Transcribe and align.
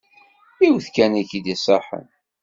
Yiwet 0.61 0.87
kan 0.95 1.13
i 1.21 1.23
k-id-iṣaḥen. 1.29 2.07